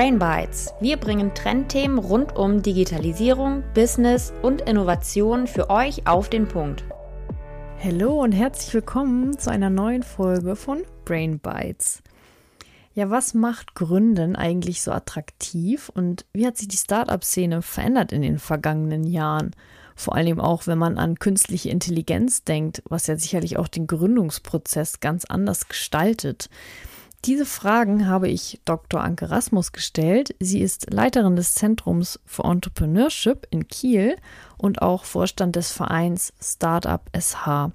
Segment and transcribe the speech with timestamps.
[0.00, 0.72] Brain Bites.
[0.80, 6.84] Wir bringen Trendthemen rund um Digitalisierung, Business und Innovation für euch auf den Punkt.
[7.84, 12.02] Hallo und herzlich willkommen zu einer neuen Folge von Brain Bites.
[12.94, 18.22] Ja, was macht Gründen eigentlich so attraktiv und wie hat sich die Startup-Szene verändert in
[18.22, 19.50] den vergangenen Jahren?
[19.96, 25.00] Vor allem auch, wenn man an künstliche Intelligenz denkt, was ja sicherlich auch den Gründungsprozess
[25.00, 26.48] ganz anders gestaltet.
[27.26, 29.02] Diese Fragen habe ich Dr.
[29.02, 30.34] Anke Rasmus gestellt.
[30.40, 34.16] Sie ist Leiterin des Zentrums für Entrepreneurship in Kiel
[34.56, 37.72] und auch Vorstand des Vereins Startup SH.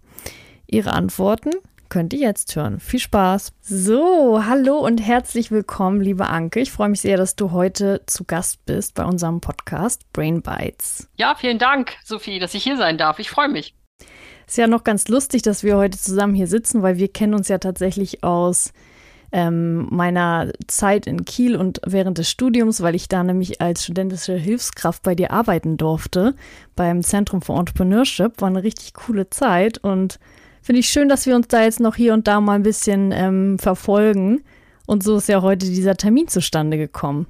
[0.65, 1.51] Ihre Antworten
[1.89, 2.79] könnt ihr jetzt hören.
[2.79, 3.53] Viel Spaß.
[3.61, 6.59] So, hallo und herzlich willkommen, liebe Anke.
[6.59, 11.07] Ich freue mich sehr, dass du heute zu Gast bist bei unserem Podcast Brain Bites.
[11.17, 13.19] Ja, vielen Dank, Sophie, dass ich hier sein darf.
[13.19, 13.75] Ich freue mich.
[14.47, 17.47] Ist ja noch ganz lustig, dass wir heute zusammen hier sitzen, weil wir kennen uns
[17.47, 18.73] ja tatsächlich aus
[19.31, 24.33] ähm, meiner Zeit in Kiel und während des Studiums, weil ich da nämlich als studentische
[24.33, 26.35] Hilfskraft bei dir arbeiten durfte,
[26.75, 28.41] beim Zentrum für Entrepreneurship.
[28.41, 30.19] War eine richtig coole Zeit und
[30.61, 33.11] finde ich schön, dass wir uns da jetzt noch hier und da mal ein bisschen
[33.11, 34.43] ähm, verfolgen.
[34.87, 37.27] Und so ist ja heute dieser Termin zustande gekommen.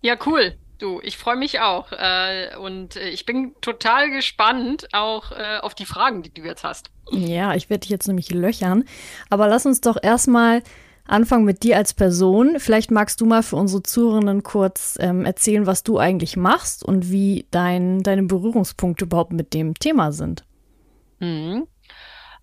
[0.00, 0.54] Ja, cool.
[0.78, 1.92] Du, ich freue mich auch.
[1.92, 6.64] Äh, und äh, ich bin total gespannt auch äh, auf die Fragen, die du jetzt
[6.64, 6.90] hast.
[7.10, 8.84] Ja, ich werde dich jetzt nämlich löchern.
[9.30, 10.62] Aber lass uns doch erstmal
[11.06, 12.58] anfangen mit dir als Person.
[12.58, 17.10] Vielleicht magst du mal für unsere Zuhörenden kurz ähm, erzählen, was du eigentlich machst und
[17.10, 20.44] wie dein, deine Berührungspunkte überhaupt mit dem Thema sind.
[21.20, 21.66] Mhm.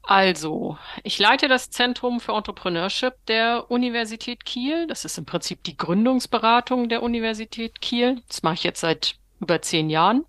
[0.03, 4.87] Also, ich leite das Zentrum für Entrepreneurship der Universität Kiel.
[4.87, 8.21] Das ist im Prinzip die Gründungsberatung der Universität Kiel.
[8.27, 10.25] Das mache ich jetzt seit über zehn Jahren.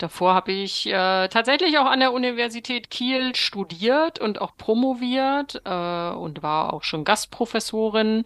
[0.00, 6.10] Davor habe ich äh, tatsächlich auch an der Universität Kiel studiert und auch promoviert äh,
[6.14, 8.24] und war auch schon Gastprofessorin.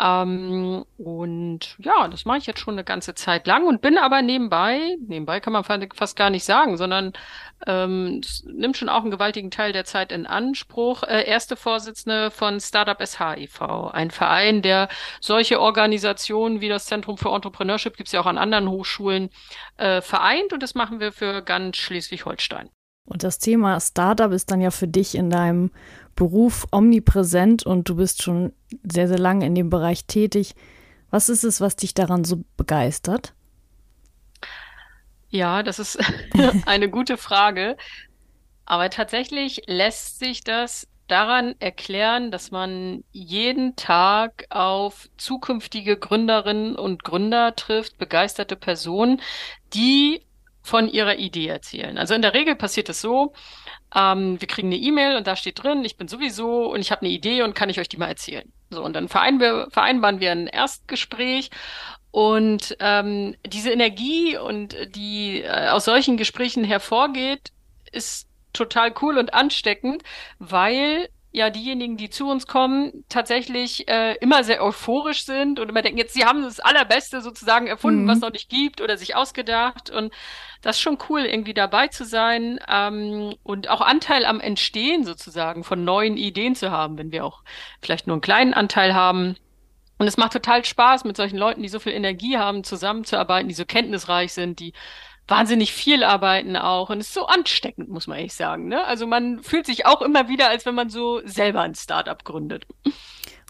[0.00, 4.22] Ähm, und ja, das mache ich jetzt schon eine ganze Zeit lang und bin aber
[4.22, 7.12] nebenbei, nebenbei kann man fast gar nicht sagen, sondern
[7.66, 11.02] ähm, nimmt schon auch einen gewaltigen Teil der Zeit in Anspruch.
[11.02, 14.88] Äh, erste Vorsitzende von Startup SH e.V., ein Verein, der
[15.20, 19.28] solche Organisationen wie das Zentrum für Entrepreneurship, gibt es ja auch an anderen Hochschulen,
[19.76, 22.70] äh, vereint und das machen wir für ganz Schleswig-Holstein.
[23.04, 25.70] Und das Thema Startup ist dann ja für dich in deinem
[26.20, 30.54] Beruf omnipräsent und du bist schon sehr, sehr lange in dem Bereich tätig.
[31.08, 33.32] Was ist es, was dich daran so begeistert?
[35.30, 35.98] Ja, das ist
[36.66, 37.78] eine gute Frage.
[38.66, 47.02] Aber tatsächlich lässt sich das daran erklären, dass man jeden Tag auf zukünftige Gründerinnen und
[47.02, 49.22] Gründer trifft, begeisterte Personen,
[49.72, 50.20] die
[50.60, 51.96] von ihrer Idee erzählen.
[51.96, 53.32] Also in der Regel passiert es so,
[53.94, 57.02] ähm, wir kriegen eine E-Mail und da steht drin, ich bin sowieso und ich habe
[57.02, 58.50] eine Idee und kann ich euch die mal erzählen.
[58.70, 61.50] So, und dann vereinbar, vereinbaren wir ein Erstgespräch
[62.12, 67.52] und ähm, diese Energie und die äh, aus solchen Gesprächen hervorgeht,
[67.92, 70.02] ist total cool und ansteckend,
[70.38, 75.82] weil ja diejenigen, die zu uns kommen, tatsächlich äh, immer sehr euphorisch sind und immer
[75.82, 78.08] denken, jetzt sie haben das Allerbeste sozusagen erfunden, mhm.
[78.08, 79.90] was noch nicht gibt oder sich ausgedacht.
[79.90, 80.12] Und
[80.62, 85.62] das ist schon cool, irgendwie dabei zu sein ähm, und auch Anteil am Entstehen sozusagen
[85.62, 87.42] von neuen Ideen zu haben, wenn wir auch
[87.80, 89.36] vielleicht nur einen kleinen Anteil haben.
[89.98, 93.54] Und es macht total Spaß, mit solchen Leuten, die so viel Energie haben, zusammenzuarbeiten, die
[93.54, 94.72] so kenntnisreich sind, die
[95.30, 96.90] wahnsinnig viel arbeiten auch.
[96.90, 98.68] Und es ist so ansteckend, muss man ehrlich sagen.
[98.68, 98.84] Ne?
[98.84, 102.66] Also man fühlt sich auch immer wieder, als wenn man so selber ein Startup gründet.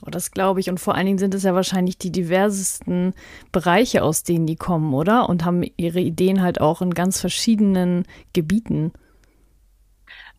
[0.07, 0.71] Oh, das glaube ich.
[0.71, 3.15] Und vor allen Dingen sind es ja wahrscheinlich die diversesten
[3.53, 5.29] Bereiche, aus denen die kommen, oder?
[5.29, 8.93] Und haben ihre Ideen halt auch in ganz verschiedenen Gebieten.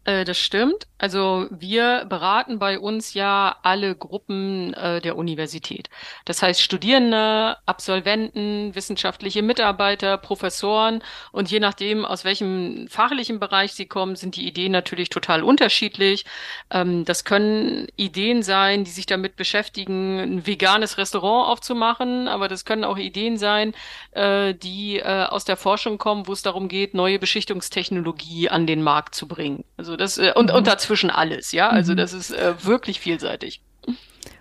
[0.04, 0.88] Äh, das stimmt.
[1.02, 5.90] Also wir beraten bei uns ja alle Gruppen äh, der Universität.
[6.26, 13.88] Das heißt Studierende, Absolventen, wissenschaftliche Mitarbeiter, Professoren und je nachdem, aus welchem fachlichen Bereich sie
[13.88, 16.26] kommen, sind die Ideen natürlich total unterschiedlich.
[16.70, 22.64] Ähm, das können Ideen sein, die sich damit beschäftigen, ein veganes Restaurant aufzumachen, aber das
[22.64, 23.74] können auch Ideen sein,
[24.12, 28.84] äh, die äh, aus der Forschung kommen, wo es darum geht, neue Beschichtungstechnologie an den
[28.84, 29.64] Markt zu bringen.
[29.78, 30.56] Also also das äh, und, mhm.
[30.56, 31.70] und dazwischen alles, ja.
[31.70, 31.98] Also mhm.
[31.98, 33.62] das ist äh, wirklich vielseitig.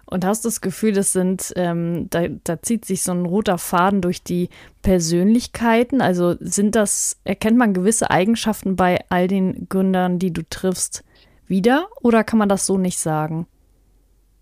[0.06, 3.58] Und hast du das Gefühl, das sind, ähm, da, da zieht sich so ein roter
[3.58, 4.48] Faden durch die
[4.82, 6.00] Persönlichkeiten?
[6.00, 11.04] Also sind das, erkennt man gewisse Eigenschaften bei all den Gründern, die du triffst,
[11.46, 11.88] wieder?
[12.02, 13.46] Oder kann man das so nicht sagen?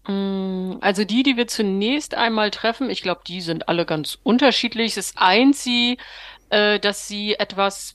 [0.07, 4.97] Mm, also die, die wir zunächst einmal treffen, ich glaube, die sind alle ganz unterschiedlich.
[4.97, 5.99] Es eint sie,
[6.49, 7.95] äh, dass sie etwas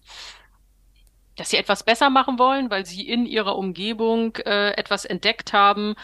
[1.36, 5.96] dass sie etwas besser machen wollen, weil sie in ihrer Umgebung äh, etwas entdeckt haben,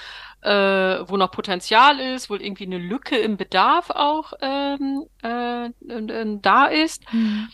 [0.41, 5.69] äh, wo noch Potenzial ist, wo irgendwie eine Lücke im Bedarf auch ähm, äh,
[6.41, 7.03] da ist.
[7.13, 7.49] Mhm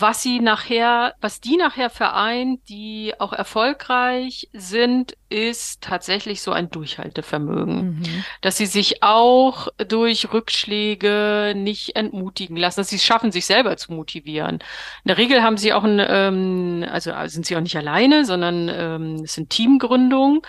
[0.00, 6.70] was sie nachher, was die nachher vereint, die auch erfolgreich sind, ist tatsächlich so ein
[6.70, 7.98] Durchhaltevermögen.
[7.98, 8.24] Mhm.
[8.40, 13.76] Dass sie sich auch durch Rückschläge nicht entmutigen lassen, dass sie es schaffen, sich selber
[13.76, 14.56] zu motivieren.
[15.04, 18.68] In der Regel haben sie auch ein, ähm, also sind sie auch nicht alleine, sondern
[18.68, 20.42] ähm, es sind Teamgründungen,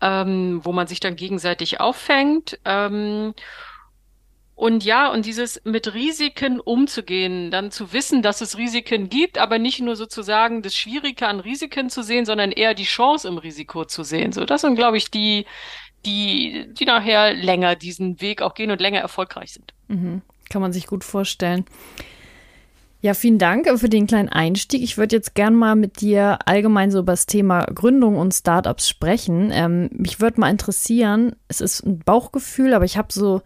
[0.00, 2.58] ähm, wo man sich dann gegenseitig auffängt.
[2.64, 3.34] Ähm,
[4.58, 9.60] und ja, und dieses mit Risiken umzugehen, dann zu wissen, dass es Risiken gibt, aber
[9.60, 13.84] nicht nur sozusagen das Schwierige an Risiken zu sehen, sondern eher die Chance im Risiko
[13.84, 14.32] zu sehen.
[14.32, 15.46] So, das sind, glaube ich, die,
[16.04, 19.74] die, die nachher länger diesen Weg auch gehen und länger erfolgreich sind.
[19.86, 20.22] Mhm.
[20.50, 21.64] Kann man sich gut vorstellen.
[23.00, 24.82] Ja, vielen Dank für den kleinen Einstieg.
[24.82, 28.88] Ich würde jetzt gern mal mit dir allgemein so über das Thema Gründung und Startups
[28.88, 29.52] sprechen.
[29.52, 33.40] Ähm, mich würde mal interessieren, es ist ein Bauchgefühl, aber ich habe so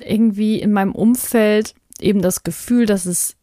[0.00, 3.36] irgendwie in meinem Umfeld eben das Gefühl, dass das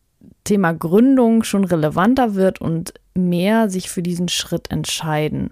[0.44, 5.52] Thema Gründung schon relevanter wird und mehr sich für diesen Schritt entscheiden.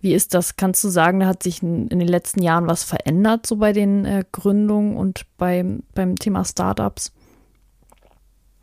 [0.00, 0.56] Wie ist das?
[0.56, 4.04] Kannst du sagen, da hat sich in, den letzten Jahren was verändert, so bei den
[4.04, 7.12] äh, Gründungen und beim, beim Thema Startups?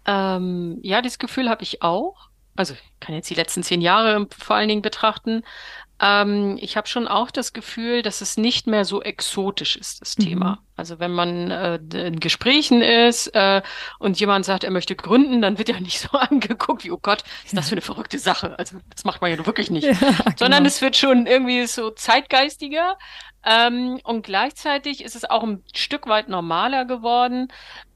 [0.05, 2.29] Ähm, ja, das Gefühl habe ich auch.
[2.55, 5.43] Also ich kann jetzt die letzten zehn Jahre vor allen Dingen betrachten.
[6.01, 10.17] Ähm, ich habe schon auch das Gefühl, dass es nicht mehr so exotisch ist, das
[10.17, 10.23] mhm.
[10.23, 10.59] Thema.
[10.75, 13.61] Also wenn man äh, in Gesprächen ist äh,
[13.97, 17.23] und jemand sagt, er möchte gründen, dann wird ja nicht so angeguckt wie, oh Gott,
[17.45, 18.59] ist das für eine verrückte Sache?
[18.59, 19.85] Also das macht man ja wirklich nicht.
[19.95, 20.31] Ja, genau.
[20.37, 22.97] Sondern es wird schon irgendwie so zeitgeistiger.
[23.45, 27.47] Ähm, und gleichzeitig ist es auch ein Stück weit normaler geworden.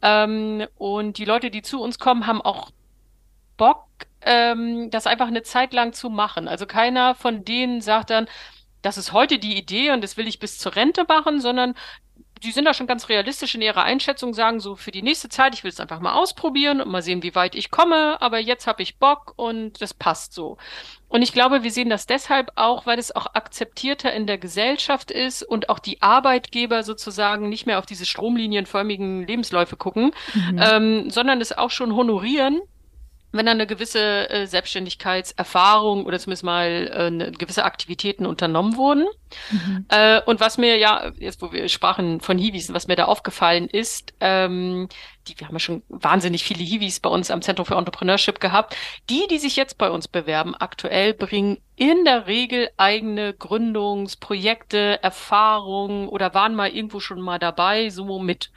[0.01, 2.71] Ähm, und die Leute, die zu uns kommen, haben auch
[3.57, 3.88] Bock,
[4.21, 6.47] ähm, das einfach eine Zeit lang zu machen.
[6.47, 8.27] Also keiner von denen sagt dann,
[8.81, 11.75] das ist heute die Idee und das will ich bis zur Rente machen, sondern
[12.43, 15.53] die sind da schon ganz realistisch in ihrer Einschätzung, sagen so für die nächste Zeit,
[15.53, 18.67] ich will es einfach mal ausprobieren und mal sehen, wie weit ich komme, aber jetzt
[18.67, 20.57] habe ich Bock und das passt so.
[21.09, 25.11] Und ich glaube, wir sehen das deshalb auch, weil es auch akzeptierter in der Gesellschaft
[25.11, 30.61] ist und auch die Arbeitgeber sozusagen nicht mehr auf diese stromlinienförmigen Lebensläufe gucken, mhm.
[30.61, 32.61] ähm, sondern es auch schon honorieren,
[33.31, 39.05] wenn da eine gewisse äh, Selbstständigkeitserfahrung oder zumindest mal äh, eine, gewisse Aktivitäten unternommen wurden.
[39.51, 39.85] Mhm.
[39.89, 43.67] Äh, und was mir ja, jetzt wo wir sprachen von Hiwis, was mir da aufgefallen
[43.67, 44.89] ist, ähm,
[45.27, 48.75] die, wir haben ja schon wahnsinnig viele Hiwis bei uns am Zentrum für Entrepreneurship gehabt,
[49.09, 56.09] die, die sich jetzt bei uns bewerben, aktuell bringen in der Regel eigene Gründungsprojekte, Erfahrungen
[56.09, 58.51] oder waren mal irgendwo schon mal dabei, so mit.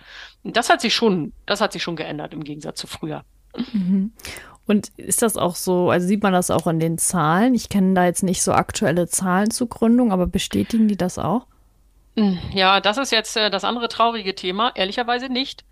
[0.45, 3.25] Das hat sich schon, das hat sich schon geändert im Gegensatz zu früher.
[3.73, 4.13] Mhm.
[4.67, 7.55] Und ist das auch so, also sieht man das auch an den Zahlen?
[7.55, 11.47] Ich kenne da jetzt nicht so aktuelle Zahlen zur Gründung, aber bestätigen die das auch?
[12.17, 14.73] Hm, ja, das ist jetzt äh, das andere traurige Thema.
[14.75, 15.65] Ehrlicherweise nicht.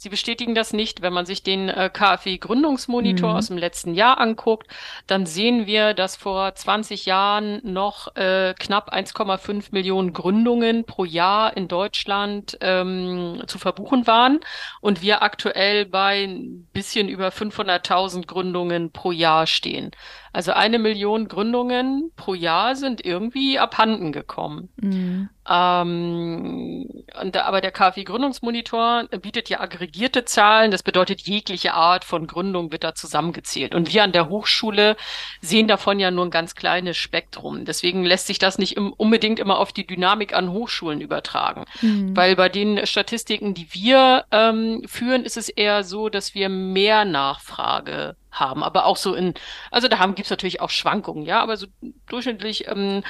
[0.00, 1.02] Sie bestätigen das nicht.
[1.02, 3.36] Wenn man sich den äh, KfW-Gründungsmonitor mhm.
[3.36, 4.68] aus dem letzten Jahr anguckt,
[5.08, 11.56] dann sehen wir, dass vor 20 Jahren noch äh, knapp 1,5 Millionen Gründungen pro Jahr
[11.56, 14.38] in Deutschland ähm, zu verbuchen waren
[14.80, 19.90] und wir aktuell bei ein bisschen über 500.000 Gründungen pro Jahr stehen.
[20.32, 24.68] Also eine Million Gründungen pro Jahr sind irgendwie abhanden gekommen.
[24.76, 25.28] Mhm.
[25.50, 30.70] Ähm, und, aber der KfW-Gründungsmonitor bietet ja aggregierte Zahlen.
[30.70, 33.74] Das bedeutet, jegliche Art von Gründung wird da zusammengezählt.
[33.74, 34.96] Und wir an der Hochschule
[35.40, 37.64] sehen davon ja nur ein ganz kleines Spektrum.
[37.64, 41.64] Deswegen lässt sich das nicht im, unbedingt immer auf die Dynamik an Hochschulen übertragen.
[41.80, 42.14] Mhm.
[42.14, 47.06] Weil bei den Statistiken, die wir ähm, führen, ist es eher so, dass wir mehr
[47.06, 48.62] Nachfrage haben.
[48.62, 49.34] Aber auch so in,
[49.70, 51.66] also da gibt es natürlich auch Schwankungen, ja, aber so
[52.08, 53.02] durchschnittlich ähm,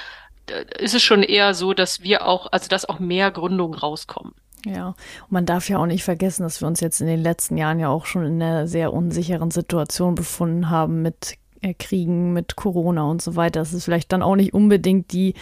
[0.79, 4.35] ist es schon eher so, dass wir auch, also dass auch mehr Gründungen rauskommen.
[4.65, 7.57] Ja, und man darf ja auch nicht vergessen, dass wir uns jetzt in den letzten
[7.57, 12.57] Jahren ja auch schon in einer sehr unsicheren Situation befunden haben mit äh, Kriegen, mit
[12.57, 13.61] Corona und so weiter.
[13.61, 15.35] Das ist vielleicht dann auch nicht unbedingt die,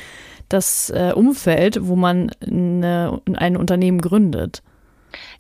[0.49, 4.63] das äh, Umfeld, wo man eine, ein Unternehmen gründet.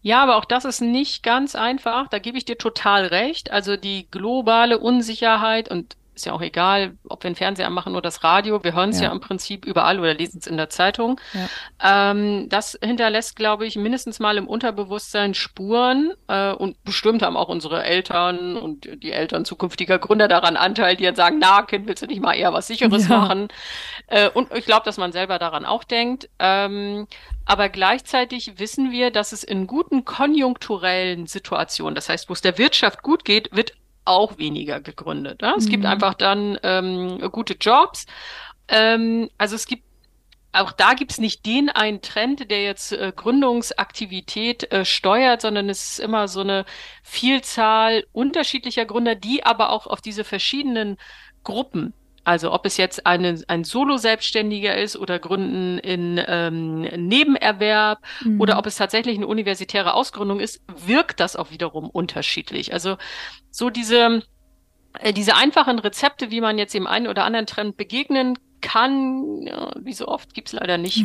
[0.02, 2.08] Ja, aber auch das ist nicht ganz einfach.
[2.08, 3.50] Da gebe ich dir total recht.
[3.50, 8.02] Also die globale Unsicherheit und ist ja auch egal, ob wir einen Fernseher machen oder
[8.02, 9.06] das Radio, wir hören es ja.
[9.08, 9.12] ja.
[9.12, 11.20] im Prinzip überall oder lesen es in der Zeitung.
[11.34, 12.10] Ja.
[12.10, 17.48] Ähm, das hinterlässt, glaube ich, mindestens mal im Unterbewusstsein Spuren äh, und bestimmt haben auch
[17.48, 22.02] unsere Eltern und die Eltern zukünftiger Gründer daran Anteil, die dann sagen, na, Kind, willst
[22.02, 23.18] du nicht mal eher was Sicheres ja.
[23.18, 23.48] machen?
[24.06, 26.30] Äh, und ich glaube, dass man selber daran auch denkt.
[26.38, 27.06] Ähm,
[27.46, 32.58] aber gleichzeitig wissen wir, dass es in guten konjunkturellen Situationen, das heißt, wo es der
[32.58, 33.72] Wirtschaft gut geht, wird
[34.04, 35.42] auch weniger gegründet.
[35.42, 35.54] Ne?
[35.56, 35.70] Es mhm.
[35.70, 38.06] gibt einfach dann ähm, gute Jobs.
[38.68, 39.84] Ähm, also es gibt
[40.52, 45.68] auch da gibt es nicht den einen Trend, der jetzt äh, Gründungsaktivität äh, steuert, sondern
[45.68, 46.64] es ist immer so eine
[47.02, 50.96] Vielzahl unterschiedlicher Gründer, die aber auch auf diese verschiedenen
[51.44, 51.92] Gruppen
[52.26, 58.40] also ob es jetzt eine, ein Solo-Selbstständiger ist oder Gründen in ähm, Nebenerwerb mhm.
[58.40, 62.72] oder ob es tatsächlich eine universitäre Ausgründung ist, wirkt das auch wiederum unterschiedlich.
[62.72, 62.96] Also
[63.52, 64.24] so diese,
[64.98, 69.70] äh, diese einfachen Rezepte, wie man jetzt dem einen oder anderen Trend begegnen kann, ja,
[69.80, 71.04] wie so oft, gibt's leider nicht.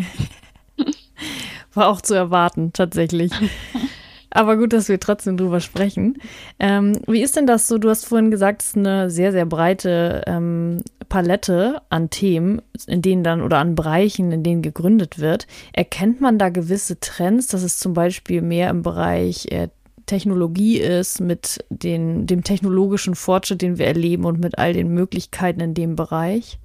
[1.75, 3.31] War auch zu erwarten, tatsächlich.
[4.31, 6.17] Aber gut, dass wir trotzdem drüber sprechen.
[6.57, 7.77] Ähm, wie ist denn das so?
[7.77, 10.77] Du hast vorhin gesagt, es ist eine sehr, sehr breite ähm,
[11.09, 15.47] Palette an Themen, in denen dann oder an Bereichen, in denen gegründet wird.
[15.73, 19.67] Erkennt man da gewisse Trends, dass es zum Beispiel mehr im Bereich äh,
[20.05, 25.59] Technologie ist, mit den, dem technologischen Fortschritt, den wir erleben und mit all den Möglichkeiten
[25.59, 26.57] in dem Bereich?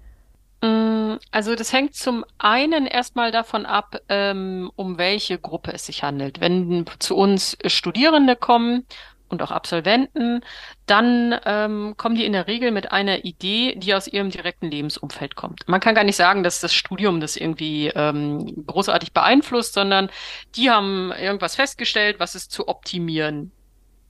[0.66, 6.02] Mm, also das hängt zum einen erstmal davon ab, ähm, um welche Gruppe es sich
[6.02, 6.40] handelt.
[6.40, 8.84] Wenn zu uns Studierende kommen
[9.28, 10.42] und auch Absolventen,
[10.86, 15.36] dann ähm, kommen die in der Regel mit einer Idee, die aus ihrem direkten Lebensumfeld
[15.36, 15.68] kommt.
[15.68, 20.10] Man kann gar nicht sagen, dass das Studium das irgendwie ähm, großartig beeinflusst, sondern
[20.54, 23.52] die haben irgendwas festgestellt, was es zu optimieren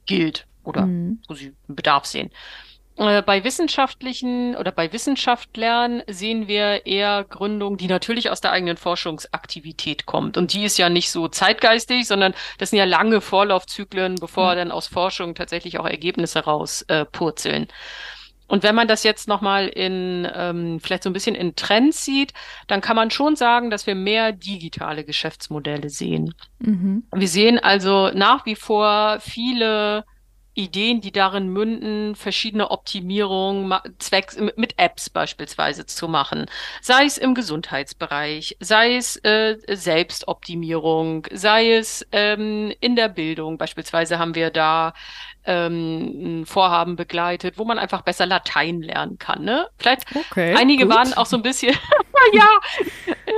[0.06, 1.20] gilt oder mhm.
[1.28, 2.30] wo sie Bedarf sehen.
[2.96, 8.76] Äh, bei wissenschaftlichen oder bei Wissenschaftlern sehen wir eher Gründung, die natürlich aus der eigenen
[8.76, 10.36] Forschungsaktivität kommt.
[10.36, 14.56] Und die ist ja nicht so zeitgeistig, sondern das sind ja lange Vorlaufzyklen, bevor mhm.
[14.56, 17.64] dann aus Forschung tatsächlich auch Ergebnisse rauspurzeln.
[17.64, 17.72] Äh,
[18.48, 22.32] und wenn man das jetzt nochmal in ähm, vielleicht so ein bisschen in Trends sieht,
[22.68, 26.32] dann kann man schon sagen, dass wir mehr digitale Geschäftsmodelle sehen.
[26.60, 27.04] Mhm.
[27.12, 30.04] Wir sehen also nach wie vor viele
[30.56, 36.46] Ideen, die darin münden, verschiedene Optimierungen zwecks mit Apps beispielsweise zu machen.
[36.80, 43.58] Sei es im Gesundheitsbereich, sei es äh, Selbstoptimierung, sei es ähm, in der Bildung.
[43.58, 44.94] Beispielsweise haben wir da
[45.44, 49.44] ähm, ein Vorhaben begleitet, wo man einfach besser Latein lernen kann.
[49.44, 49.68] Ne?
[49.78, 50.94] Vielleicht okay, einige gut.
[50.94, 51.76] waren auch so ein bisschen,
[52.32, 52.48] ja,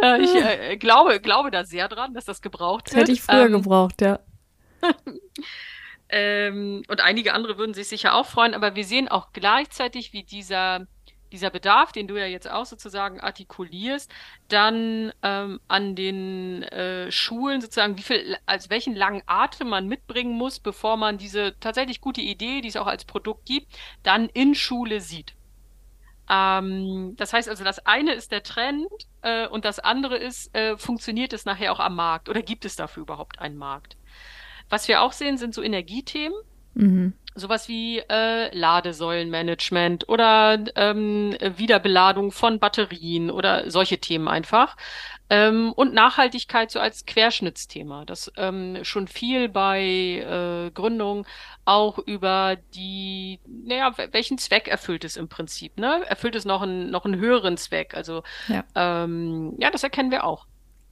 [0.02, 3.08] äh, ich äh, glaube, glaube da sehr dran, dass das gebraucht das wird.
[3.08, 4.20] Hätte ich früher ähm, gebraucht, ja.
[6.08, 10.22] Ähm, und einige andere würden sich sicher auch freuen, aber wir sehen auch gleichzeitig, wie
[10.22, 10.86] dieser,
[11.32, 14.10] dieser Bedarf, den du ja jetzt auch sozusagen artikulierst,
[14.48, 20.32] dann ähm, an den äh, Schulen sozusagen, wie viel, als welchen langen Atem man mitbringen
[20.32, 23.66] muss, bevor man diese tatsächlich gute Idee, die es auch als Produkt gibt,
[24.02, 25.34] dann in Schule sieht.
[26.30, 28.88] Ähm, das heißt also, das eine ist der Trend
[29.20, 32.76] äh, und das andere ist, äh, funktioniert es nachher auch am Markt oder gibt es
[32.76, 33.98] dafür überhaupt einen Markt?
[34.68, 36.38] Was wir auch sehen, sind so Energiethemen.
[36.75, 37.12] Mhm.
[37.34, 44.76] Sowas wie äh, Ladesäulenmanagement oder ähm, Wiederbeladung von Batterien oder solche Themen einfach.
[45.30, 51.26] Ähm, und Nachhaltigkeit so als Querschnittsthema, das ähm, schon viel bei äh, Gründung
[51.64, 56.02] auch über die, naja, welchen Zweck erfüllt es im Prinzip, ne?
[56.08, 57.94] Erfüllt es noch einen, noch einen höheren Zweck?
[57.94, 60.46] Also ja, ähm, ja das erkennen wir auch.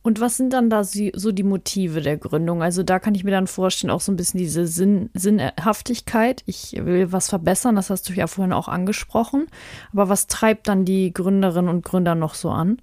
[0.06, 2.62] Und was sind dann da so die Motive der Gründung?
[2.62, 6.44] Also da kann ich mir dann vorstellen, auch so ein bisschen diese Sinn, Sinnhaftigkeit.
[6.46, 9.48] Ich will was verbessern, das hast du ja vorhin auch angesprochen.
[9.92, 12.80] Aber was treibt dann die Gründerinnen und Gründer noch so an?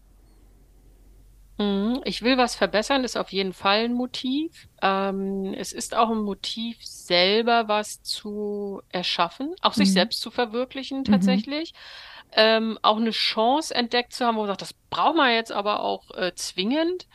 [1.60, 4.68] Mhm, ich will was verbessern, ist auf jeden Fall ein Motiv.
[4.82, 9.94] Ähm, es ist auch ein Motiv, selber was zu erschaffen, auch sich mhm.
[9.94, 11.06] selbst zu verwirklichen mhm.
[11.06, 11.72] tatsächlich.
[11.72, 15.52] Mhm ähm, auch eine Chance entdeckt zu haben, wo man sagt, das braucht man jetzt
[15.52, 17.08] aber auch äh, zwingend.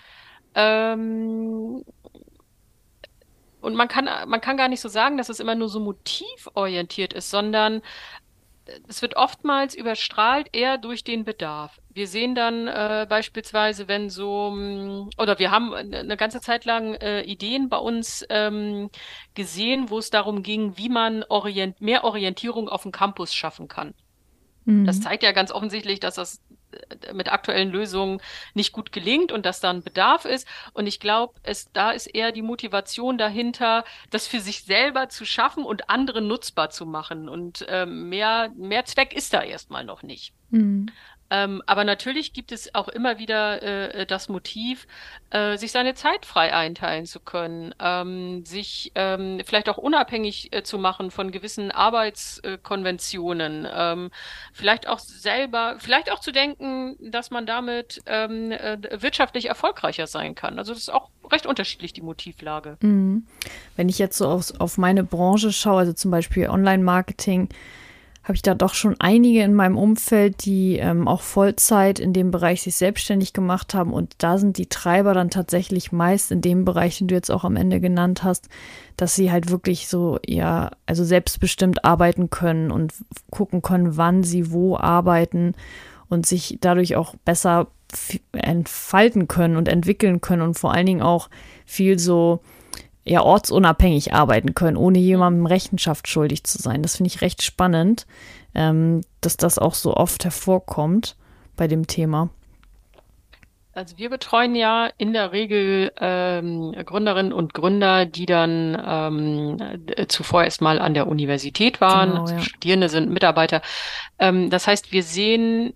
[0.55, 1.85] Ähm,
[3.61, 7.13] und man kann, man kann gar nicht so sagen, dass es immer nur so motivorientiert
[7.13, 7.83] ist, sondern
[8.87, 11.81] es wird oftmals überstrahlt eher durch den Bedarf.
[11.91, 16.95] Wir sehen dann äh, beispielsweise, wenn so, mm, oder wir haben eine ganze Zeit lang
[16.95, 18.91] äh, Ideen bei uns ähm,
[19.35, 23.95] gesehen, wo es darum ging, wie man orient mehr Orientierung auf dem Campus schaffen kann.
[24.69, 25.03] Das mhm.
[25.03, 28.21] zeigt ja ganz offensichtlich, dass das äh, mit aktuellen Lösungen
[28.53, 30.47] nicht gut gelingt und dass da ein Bedarf ist.
[30.75, 35.25] Und ich glaube, es, da ist eher die Motivation dahinter, das für sich selber zu
[35.25, 37.29] schaffen und andere nutzbar zu machen.
[37.29, 40.35] Und ähm, mehr, mehr Zweck ist da erstmal noch nicht.
[40.51, 40.87] Mhm.
[41.31, 44.87] Ähm, aber natürlich gibt es auch immer wieder äh, das Motiv,
[45.31, 50.63] äh, sich seine Zeit frei einteilen zu können, ähm, sich ähm, vielleicht auch unabhängig äh,
[50.63, 54.11] zu machen von gewissen Arbeitskonventionen, ähm,
[54.53, 60.35] vielleicht auch selber, vielleicht auch zu denken, dass man damit ähm, äh, wirtschaftlich erfolgreicher sein
[60.35, 60.59] kann.
[60.59, 62.79] Also das ist auch recht unterschiedlich, die Motivlage.
[62.81, 63.27] Mhm.
[63.77, 67.49] Wenn ich jetzt so auf, auf meine Branche schaue, also zum Beispiel Online-Marketing,
[68.29, 72.31] habe ich da doch schon einige in meinem Umfeld, die ähm, auch Vollzeit in dem
[72.31, 73.91] Bereich sich selbstständig gemacht haben.
[73.91, 77.45] Und da sind die Treiber dann tatsächlich meist in dem Bereich, den du jetzt auch
[77.45, 78.51] am Ende genannt hast,
[78.99, 82.93] dass sie halt wirklich so, ja, also selbstbestimmt arbeiten können und
[83.31, 85.55] gucken können, wann sie wo arbeiten
[86.11, 87.69] und sich dadurch auch besser
[88.33, 91.31] entfalten können und entwickeln können und vor allen Dingen auch
[91.65, 92.41] viel so
[93.05, 96.83] ja ortsunabhängig arbeiten können, ohne jemandem Rechenschaft schuldig zu sein.
[96.83, 98.07] Das finde ich recht spannend,
[98.55, 101.17] ähm, dass das auch so oft hervorkommt
[101.57, 102.31] bei dem Thema.
[103.79, 110.43] Also wir betreuen ja in der Regel ähm, Gründerinnen und Gründer, die dann ähm, zuvor
[110.43, 112.11] erstmal an der Universität waren.
[112.11, 112.41] Genau, also ja.
[112.41, 113.63] Studierende sind Mitarbeiter.
[114.19, 115.75] Ähm, das heißt, wir sehen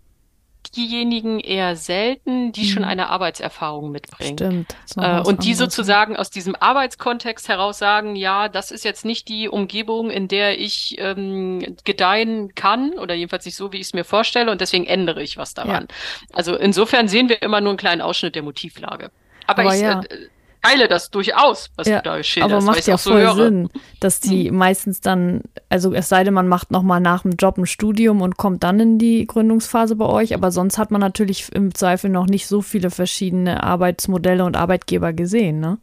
[0.71, 2.67] diejenigen eher selten, die mhm.
[2.67, 4.39] schon eine Arbeitserfahrung mitbringen.
[4.39, 4.77] Stimmt.
[4.97, 9.49] Äh, und die sozusagen aus diesem Arbeitskontext heraus sagen, ja, das ist jetzt nicht die
[9.49, 14.05] Umgebung, in der ich ähm, gedeihen kann oder jedenfalls nicht so, wie ich es mir
[14.05, 15.89] vorstelle und deswegen ändere ich was daran.
[15.91, 16.37] Ja.
[16.37, 19.11] Also insofern sehen wir immer nur einen kleinen Ausschnitt der Motivlage.
[19.47, 20.01] Aber, Aber ich, ja.
[20.01, 20.29] äh,
[20.63, 22.55] teile das durchaus, was ja, du da schilderst.
[22.55, 23.69] Aber macht ja voll so Sinn,
[24.01, 24.57] dass die hm.
[24.57, 28.37] meistens dann, also es sei denn, man macht nochmal nach dem Job ein Studium und
[28.37, 32.27] kommt dann in die Gründungsphase bei euch, aber sonst hat man natürlich im Zweifel noch
[32.27, 35.79] nicht so viele verschiedene Arbeitsmodelle und Arbeitgeber gesehen, ne?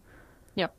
[0.56, 0.70] Ja.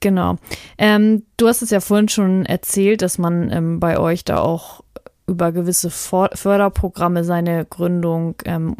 [0.00, 0.36] Genau.
[0.78, 4.82] Ähm, du hast es ja vorhin schon erzählt, dass man ähm, bei euch da auch
[5.28, 8.76] über gewisse Förderprogramme seine Gründung ähm,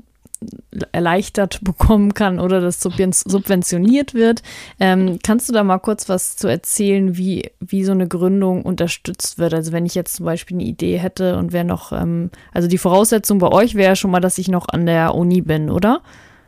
[0.93, 4.43] erleichtert bekommen kann oder das subventioniert wird.
[4.81, 9.39] Ähm, kannst du da mal kurz was zu erzählen, wie, wie so eine Gründung unterstützt
[9.39, 9.55] wird?
[9.55, 12.79] Also wenn ich jetzt zum Beispiel eine Idee hätte und wäre noch, ähm, also die
[12.79, 16.03] Voraussetzung bei euch wäre schon mal, dass ich noch an der Uni bin, oder?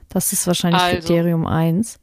[0.09, 1.99] Das ist wahrscheinlich also, Kriterium 1.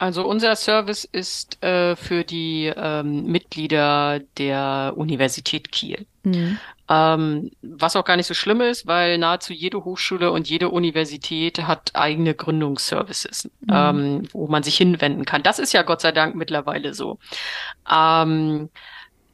[0.00, 6.06] Also unser Service ist äh, für die ähm, Mitglieder der Universität Kiel.
[6.22, 6.58] Mhm.
[6.88, 11.64] Ähm, was auch gar nicht so schlimm ist, weil nahezu jede Hochschule und jede Universität
[11.64, 13.68] hat eigene Gründungsservices, mhm.
[13.70, 15.42] ähm, wo man sich hinwenden kann.
[15.42, 17.18] Das ist ja Gott sei Dank mittlerweile so.
[17.92, 18.70] Ähm,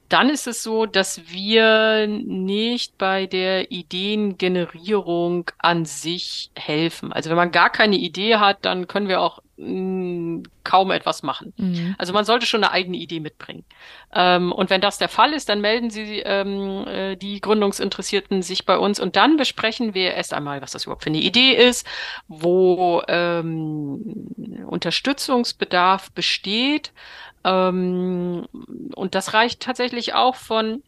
[0.09, 7.12] dann ist es so, dass wir nicht bei der Ideengenerierung an sich helfen.
[7.12, 11.53] Also wenn man gar keine Idee hat, dann können wir auch mh, kaum etwas machen.
[11.57, 11.95] Mhm.
[11.99, 13.64] Also man sollte schon eine eigene Idee mitbringen.
[14.14, 18.66] Ähm, und wenn das der Fall ist, dann melden Sie ähm, äh, die Gründungsinteressierten sich
[18.66, 21.87] bei uns und dann besprechen wir erst einmal, was das überhaupt für eine Idee ist,
[22.29, 24.29] wo ähm,
[24.66, 26.92] Unterstützungsbedarf besteht
[27.45, 28.47] ähm,
[28.95, 30.83] und das reicht tatsächlich auch von,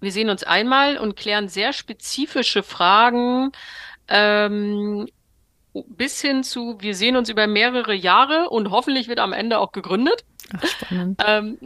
[0.00, 3.52] wir sehen uns einmal und klären sehr spezifische Fragen
[4.08, 5.06] ähm,
[5.88, 9.72] bis hin zu, wir sehen uns über mehrere Jahre und hoffentlich wird am Ende auch
[9.72, 10.24] gegründet.
[10.56, 11.20] Ach, spannend.
[11.26, 11.58] Ähm,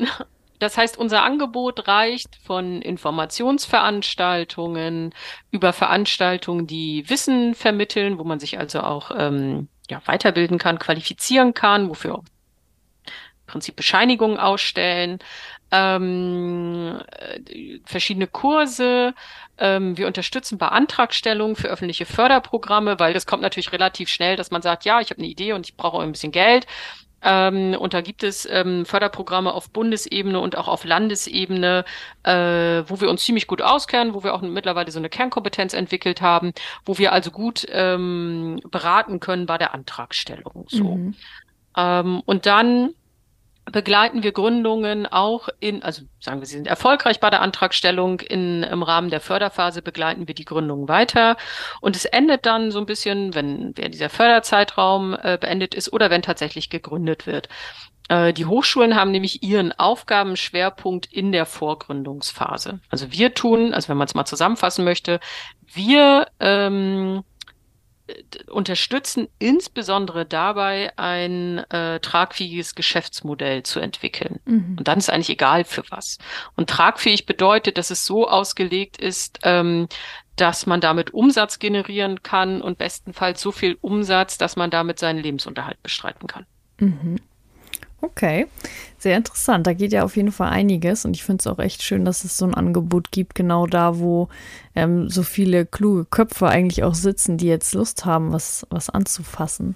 [0.59, 5.15] das heißt, unser Angebot reicht von Informationsveranstaltungen
[5.53, 11.55] über Veranstaltungen, die Wissen vermitteln, wo man sich also auch ähm, ja, weiterbilden kann, qualifizieren
[11.55, 12.25] kann, wofür auch
[13.49, 15.19] Prinzip Bescheinigungen ausstellen,
[15.71, 19.15] ähm, äh, verschiedene Kurse.
[19.59, 24.51] Ähm, wir unterstützen bei Antragstellungen für öffentliche Förderprogramme, weil das kommt natürlich relativ schnell, dass
[24.51, 26.67] man sagt, ja, ich habe eine Idee und ich brauche auch ein bisschen Geld.
[27.21, 31.85] Ähm, und da gibt es ähm, Förderprogramme auf Bundesebene und auch auf Landesebene,
[32.23, 32.33] äh,
[32.87, 36.53] wo wir uns ziemlich gut auskennen, wo wir auch mittlerweile so eine Kernkompetenz entwickelt haben,
[36.85, 40.67] wo wir also gut ähm, beraten können bei der Antragstellung.
[40.69, 40.95] So.
[40.95, 41.15] Mhm.
[41.77, 42.95] Ähm, und dann
[43.73, 48.63] begleiten wir Gründungen auch in, also sagen wir, sie sind erfolgreich bei der Antragstellung, in,
[48.63, 51.37] im Rahmen der Förderphase begleiten wir die Gründung weiter
[51.81, 56.11] und es endet dann so ein bisschen, wenn wer dieser Förderzeitraum äh, beendet ist oder
[56.11, 57.49] wenn tatsächlich gegründet wird.
[58.09, 62.81] Äh, die Hochschulen haben nämlich ihren Aufgabenschwerpunkt in der Vorgründungsphase.
[62.89, 65.21] Also wir tun, also wenn man es mal zusammenfassen möchte,
[65.67, 67.23] wir ähm,
[68.49, 74.41] unterstützen insbesondere dabei, ein äh, tragfähiges Geschäftsmodell zu entwickeln.
[74.45, 74.77] Mhm.
[74.79, 76.19] Und dann ist eigentlich egal für was.
[76.57, 79.89] Und tragfähig bedeutet, dass es so ausgelegt ist, ähm,
[80.37, 85.19] dass man damit Umsatz generieren kann und bestenfalls so viel Umsatz, dass man damit seinen
[85.19, 86.47] Lebensunterhalt bestreiten kann.
[86.79, 87.17] Mhm.
[88.01, 88.47] Okay,
[88.99, 89.67] sehr interessant.
[89.67, 92.23] Da geht ja auf jeden Fall einiges und ich finde es auch echt schön, dass
[92.23, 94.29] es so ein Angebot gibt, genau da, wo
[94.77, 99.75] ähm, so viele kluge Köpfe eigentlich auch sitzen, die jetzt Lust haben, was, was anzufassen.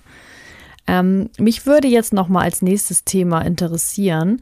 [0.87, 4.41] Ähm, mich würde jetzt noch mal als nächstes Thema interessieren,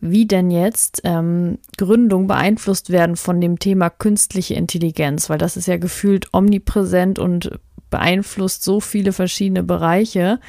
[0.00, 5.66] wie denn jetzt ähm, Gründung beeinflusst werden von dem Thema künstliche Intelligenz, weil das ist
[5.66, 7.58] ja gefühlt omnipräsent und
[7.90, 10.40] beeinflusst so viele verschiedene Bereiche.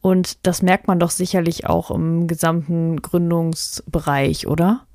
[0.00, 4.86] Und das merkt man doch sicherlich auch im gesamten Gründungsbereich, oder?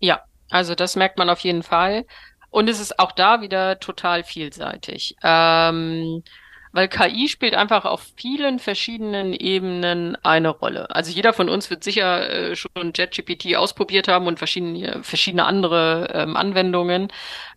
[0.00, 2.04] Ja, also das merkt man auf jeden Fall.
[2.50, 5.16] Und es ist auch da wieder total vielseitig.
[5.22, 6.22] Ähm,
[6.72, 10.90] weil KI spielt einfach auf vielen verschiedenen Ebenen eine Rolle.
[10.90, 16.08] Also jeder von uns wird sicher äh, schon JetGPT ausprobiert haben und verschiedene, verschiedene andere
[16.14, 17.12] ähm, Anwendungen.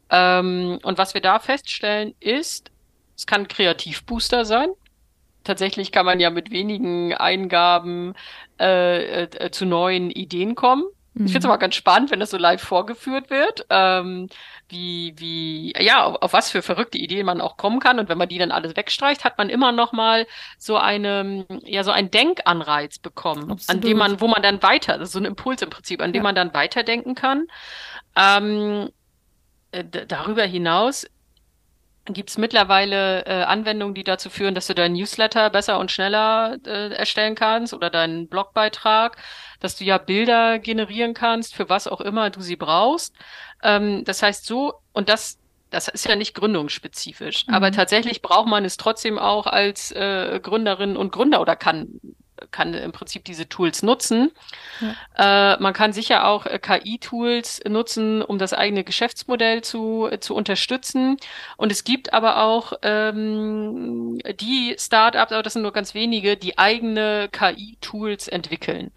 [0.09, 2.71] Ähm, und was wir da feststellen ist,
[3.15, 4.69] es kann Kreativbooster sein.
[5.45, 8.13] Tatsächlich kann man ja mit wenigen Eingaben
[8.59, 10.83] äh, äh, zu neuen Ideen kommen.
[11.17, 14.27] Ich finde es aber ganz spannend, wenn das so live vorgeführt wird, ähm,
[14.67, 17.99] wie, wie, ja, auf, auf, was für verrückte Ideen man auch kommen kann.
[17.99, 20.27] Und wenn man die dann alles wegstreicht, hat man immer noch mal
[20.57, 23.69] so eine, ja, so einen Denkanreiz bekommen, Absolut.
[23.69, 26.11] an dem man, wo man dann weiter, das ist so ein Impuls im Prinzip, an
[26.11, 26.23] dem ja.
[26.23, 27.47] man dann weiterdenken kann.
[28.17, 28.89] Ähm,
[29.71, 31.05] äh, darüber hinaus
[32.07, 36.57] gibt es mittlerweile äh, Anwendungen, die dazu führen, dass du deinen Newsletter besser und schneller
[36.65, 39.17] äh, erstellen kannst oder deinen Blogbeitrag,
[39.59, 43.15] dass du ja Bilder generieren kannst, für was auch immer du sie brauchst.
[43.63, 45.39] Ähm, das heißt so, und das,
[45.71, 47.53] das ist ja nicht gründungsspezifisch, mhm.
[47.55, 51.99] aber tatsächlich braucht man es trotzdem auch als äh, Gründerin und Gründer oder kann
[52.55, 54.31] kann im Prinzip diese Tools nutzen.
[54.79, 55.55] Ja.
[55.55, 60.33] Äh, man kann sicher auch äh, KI-Tools nutzen, um das eigene Geschäftsmodell zu, äh, zu
[60.33, 61.17] unterstützen.
[61.57, 66.57] Und es gibt aber auch ähm, die Startups, aber das sind nur ganz wenige, die
[66.57, 68.91] eigene KI-Tools entwickeln.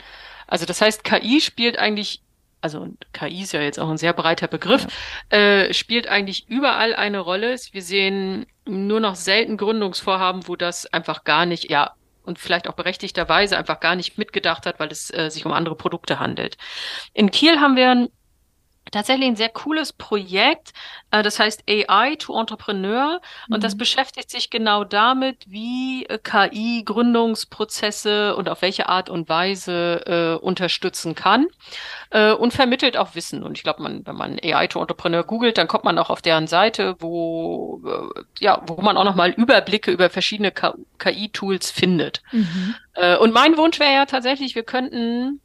[0.47, 2.23] Also das heißt, KI spielt eigentlich
[2.61, 4.87] also KI ist ja jetzt auch ein sehr breiter Begriff,
[5.31, 5.39] ja.
[5.39, 7.55] äh, spielt eigentlich überall eine Rolle.
[7.71, 11.95] Wir sehen nur noch selten Gründungsvorhaben, wo das einfach gar nicht, ja,
[12.29, 15.75] und vielleicht auch berechtigterweise einfach gar nicht mitgedacht hat, weil es äh, sich um andere
[15.75, 16.57] Produkte handelt.
[17.15, 18.09] In Kiel haben wir
[18.91, 20.73] tatsächlich ein sehr cooles Projekt,
[21.11, 23.61] äh, das heißt AI to Entrepreneur und mhm.
[23.61, 30.39] das beschäftigt sich genau damit, wie äh, KI Gründungsprozesse und auf welche Art und Weise
[30.41, 31.47] äh, unterstützen kann
[32.11, 33.43] äh, und vermittelt auch Wissen.
[33.43, 36.23] Und ich glaube, man, wenn man AI to Entrepreneur googelt, dann kommt man auch auf
[36.23, 42.23] deren Seite, wo äh, ja, wo man auch nochmal Überblicke über verschiedene KI-Tools findet.
[42.33, 42.75] Mhm.
[42.95, 45.41] Äh, und mein Wunsch wäre ja tatsächlich, wir könnten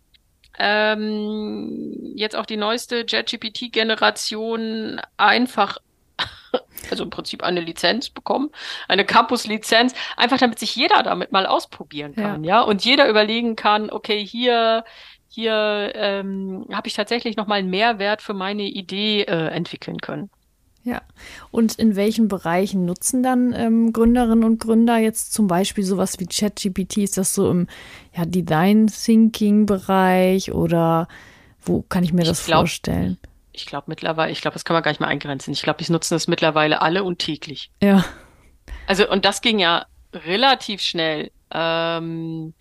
[0.59, 5.77] ähm, jetzt auch die neueste JetGPT-Generation einfach
[6.91, 8.51] also im Prinzip eine Lizenz bekommen,
[8.87, 12.61] eine Campus-Lizenz, einfach damit sich jeder damit mal ausprobieren kann, ja, ja?
[12.61, 14.83] und jeder überlegen kann, okay, hier
[15.33, 20.29] hier ähm, habe ich tatsächlich nochmal einen Mehrwert für meine Idee äh, entwickeln können.
[20.85, 21.01] Ja,
[21.49, 26.25] und in welchen Bereichen nutzen dann ähm, Gründerinnen und Gründer jetzt zum Beispiel sowas wie
[26.25, 26.97] ChatGPT?
[26.97, 27.67] Ist das so im
[28.13, 31.07] ja, Design Thinking Bereich oder
[31.61, 33.17] wo kann ich mir ich das glaub, vorstellen?
[33.53, 35.53] Ich glaube mittlerweile, ich glaube, das kann man gar nicht mehr eingrenzen.
[35.53, 37.71] Ich glaube, ich nutzen das mittlerweile alle und täglich.
[37.81, 38.03] Ja.
[38.85, 41.31] Also, und das ging ja relativ schnell.
[41.51, 42.53] Ähm,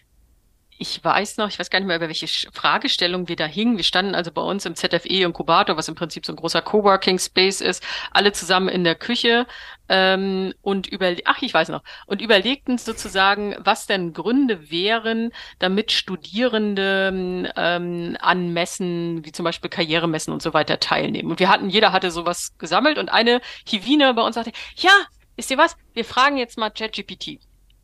[0.83, 3.77] ich weiß noch, ich weiß gar nicht mehr, über welche Fragestellung wir da hingen.
[3.77, 7.21] Wir standen also bei uns im ZFE Inkubator, was im Prinzip so ein großer Coworking
[7.21, 9.47] Space ist, alle zusammen in der Küche
[9.89, 15.93] ähm, und über, ach, ich weiß noch, und überlegten sozusagen, was denn Gründe wären, damit
[15.93, 21.31] Studierende ähm, an Messen, wie zum Beispiel Karrieremessen und so weiter teilnehmen.
[21.31, 24.93] Und wir hatten, jeder hatte sowas gesammelt und eine Hivine bei uns sagte, ja,
[25.37, 25.77] wisst ihr was?
[25.95, 27.39] Wir fragen jetzt mal ChatGPT.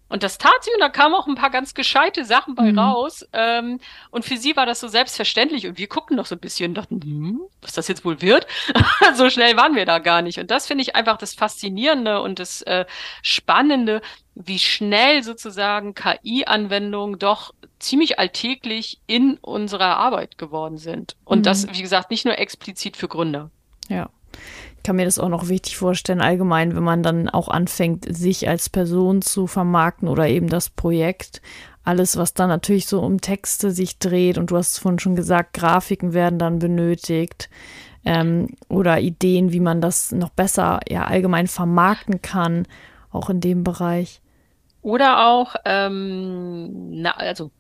[0.09, 2.79] Und das tat sie und da kamen auch ein paar ganz gescheite Sachen bei mhm.
[2.79, 3.27] raus.
[3.33, 3.79] Ähm,
[4.11, 5.67] und für sie war das so selbstverständlich.
[5.67, 8.47] Und wir guckten noch so ein bisschen und dachten, hm, was das jetzt wohl wird.
[9.15, 10.39] so schnell waren wir da gar nicht.
[10.39, 12.87] Und das finde ich einfach das Faszinierende und das äh,
[13.23, 14.01] Spannende,
[14.35, 21.17] wie schnell sozusagen KI-Anwendungen doch ziemlich alltäglich in unserer Arbeit geworden sind.
[21.25, 21.43] Und mhm.
[21.43, 23.51] das, wie gesagt, nicht nur explizit für Gründer.
[23.89, 24.09] Ja
[24.89, 28.71] kann mir das auch noch wichtig vorstellen, allgemein, wenn man dann auch anfängt, sich als
[28.71, 31.43] Person zu vermarkten oder eben das Projekt.
[31.85, 35.15] Alles, was dann natürlich so um Texte sich dreht und du hast es vorhin schon
[35.15, 37.51] gesagt, Grafiken werden dann benötigt
[38.07, 42.67] ähm, oder Ideen, wie man das noch besser ja allgemein vermarkten kann,
[43.13, 44.23] auch in dem Bereich.
[44.81, 47.51] Oder auch, ähm, na, also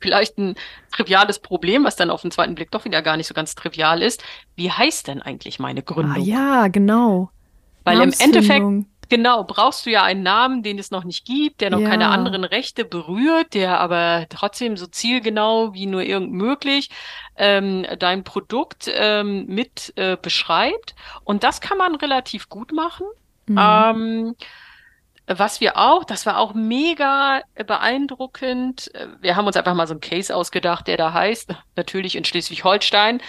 [0.00, 0.54] vielleicht ein
[0.92, 4.02] triviales Problem, was dann auf den zweiten Blick doch wieder gar nicht so ganz trivial
[4.02, 4.22] ist.
[4.56, 6.16] Wie heißt denn eigentlich meine Gründung?
[6.16, 7.30] Ah, ja, genau.
[7.84, 8.66] Weil im Endeffekt,
[9.08, 11.88] genau, brauchst du ja einen Namen, den es noch nicht gibt, der noch ja.
[11.88, 16.90] keine anderen Rechte berührt, der aber trotzdem so zielgenau wie nur irgend möglich
[17.36, 20.94] ähm, dein Produkt ähm, mit äh, beschreibt.
[21.24, 23.06] Und das kann man relativ gut machen.
[23.46, 23.58] Mhm.
[23.58, 24.34] Ähm,
[25.36, 28.90] was wir auch, das war auch mega beeindruckend.
[29.20, 33.20] Wir haben uns einfach mal so einen Case ausgedacht, der da heißt, natürlich in Schleswig-Holstein,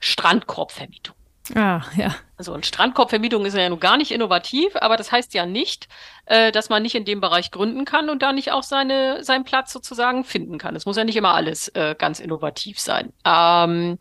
[0.00, 1.14] Strandkorbvermietung.
[1.54, 2.14] Ah, ja.
[2.38, 5.88] Also und Strandkorbvermietung ist ja nun gar nicht innovativ, aber das heißt ja nicht,
[6.24, 9.44] äh, dass man nicht in dem Bereich gründen kann und da nicht auch seine, seinen
[9.44, 10.74] Platz sozusagen finden kann.
[10.74, 13.12] Es muss ja nicht immer alles äh, ganz innovativ sein.
[13.26, 13.98] Ähm,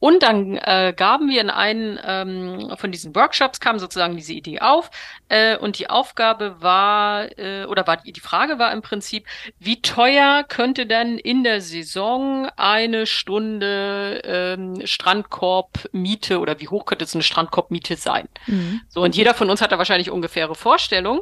[0.00, 4.60] Und dann äh, gaben wir in einen ähm, von diesen Workshops, kam sozusagen diese Idee
[4.60, 4.90] auf.
[5.28, 9.26] Äh, und die Aufgabe war, äh, oder war die, die Frage war im Prinzip,
[9.58, 17.04] wie teuer könnte denn in der Saison eine Stunde ähm, Strandkorbmiete oder wie hoch könnte
[17.04, 18.26] es eine Strandkorbmiete sein?
[18.46, 18.80] Mhm.
[18.88, 21.20] So, und jeder von uns hat da wahrscheinlich ungefähre Vorstellung.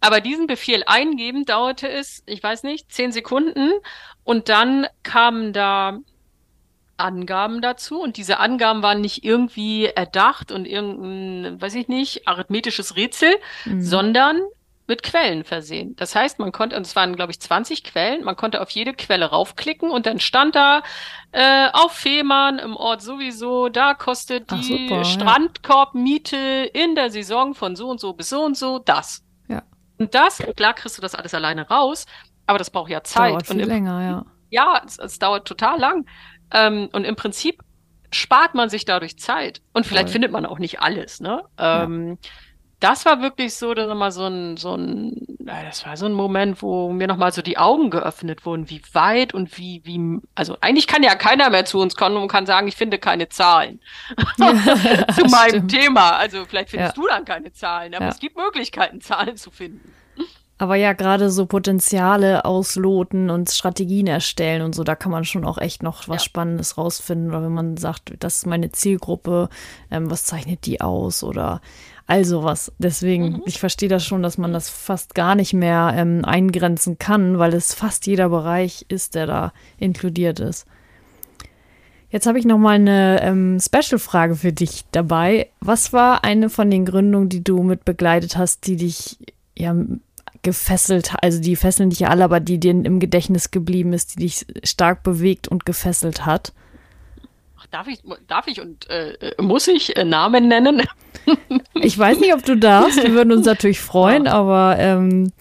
[0.00, 3.72] Aber diesen Befehl eingeben dauerte es, ich weiß nicht, zehn Sekunden.
[4.24, 5.98] Und dann kamen da
[7.00, 12.96] Angaben dazu und diese Angaben waren nicht irgendwie erdacht und irgendein, weiß ich nicht, arithmetisches
[12.96, 13.34] Rätsel,
[13.64, 13.82] mhm.
[13.82, 14.40] sondern
[14.90, 15.94] mit Quellen versehen.
[15.96, 18.92] Das heißt, man konnte, und es waren, glaube ich, 20 Quellen, man konnte auf jede
[18.92, 20.82] Quelle raufklicken und dann stand da
[21.30, 26.36] äh, auf Fehmarn im Ort sowieso, da kostet die super, Strandkorbmiete
[26.74, 26.84] ja.
[26.84, 29.22] in der Saison von so und so bis so und so das.
[29.48, 29.62] Ja.
[29.98, 32.06] Und das, klar kriegst du das alles alleine raus,
[32.46, 33.30] aber das braucht ja Zeit.
[33.30, 34.24] Dauert viel und im, länger, ja.
[34.50, 36.04] Ja, es, es dauert total lang.
[36.52, 37.62] Ähm, und im Prinzip
[38.12, 39.60] spart man sich dadurch Zeit.
[39.72, 40.12] Und vielleicht Voll.
[40.14, 41.42] findet man auch nicht alles, ne?
[41.58, 42.30] Ähm, ja.
[42.80, 46.62] Das war wirklich so, dann mal so ein, so ein, das war so ein Moment,
[46.62, 50.86] wo mir nochmal so die Augen geöffnet wurden, wie weit und wie, wie, also eigentlich
[50.86, 53.80] kann ja keiner mehr zu uns kommen und kann sagen, ich finde keine Zahlen
[54.38, 55.70] zu meinem stimmt.
[55.72, 56.16] Thema.
[56.16, 57.02] Also vielleicht findest ja.
[57.02, 59.92] du dann keine Zahlen, aber es gibt Möglichkeiten, Zahlen zu finden.
[60.60, 65.46] Aber ja, gerade so Potenziale ausloten und Strategien erstellen und so, da kann man schon
[65.46, 66.26] auch echt noch was ja.
[66.26, 67.30] Spannendes rausfinden.
[67.30, 69.48] Oder wenn man sagt, das ist meine Zielgruppe,
[69.90, 71.62] ähm, was zeichnet die aus oder
[72.06, 72.70] all sowas.
[72.76, 73.42] Deswegen, mhm.
[73.46, 77.54] ich verstehe das schon, dass man das fast gar nicht mehr ähm, eingrenzen kann, weil
[77.54, 80.66] es fast jeder Bereich ist, der da inkludiert ist.
[82.10, 85.48] Jetzt habe ich noch mal eine ähm, Special-Frage für dich dabei.
[85.60, 89.16] Was war eine von den Gründungen, die du mit begleitet hast, die dich
[89.56, 89.74] ja
[90.42, 94.24] gefesselt, also die fesseln dich ja alle, aber die dir im Gedächtnis geblieben ist, die
[94.24, 96.52] dich stark bewegt und gefesselt hat?
[97.70, 100.82] Darf ich, darf ich und äh, muss ich äh, Namen nennen?
[101.74, 103.00] ich weiß nicht, ob du darfst.
[103.00, 104.32] Wir würden uns natürlich freuen, ja.
[104.32, 105.32] aber ähm,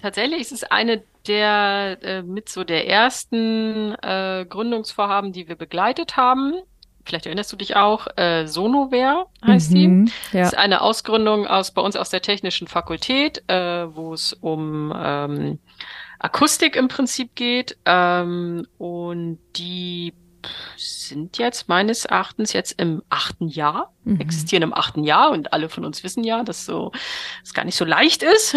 [0.00, 6.16] tatsächlich ist es eine der äh, mit so der ersten äh, Gründungsvorhaben, die wir begleitet
[6.16, 6.54] haben
[7.04, 10.12] vielleicht erinnerst du dich auch, äh, Sonoware heißt mhm, sie.
[10.36, 10.44] Ja.
[10.44, 14.92] Das ist eine Ausgründung aus bei uns aus der Technischen Fakultät, äh, wo es um
[14.96, 15.58] ähm,
[16.18, 17.76] Akustik im Prinzip geht.
[17.84, 20.14] Ähm, und die
[20.76, 24.20] sind jetzt meines Erachtens jetzt im achten Jahr, mhm.
[24.20, 26.92] existieren im achten Jahr und alle von uns wissen ja, dass so
[27.44, 28.54] es gar nicht so leicht ist,